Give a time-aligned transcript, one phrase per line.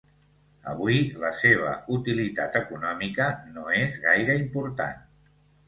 [0.71, 5.09] Avui la seva utilitat econòmica no és gaire important.